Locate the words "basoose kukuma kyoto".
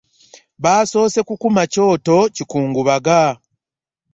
0.63-2.17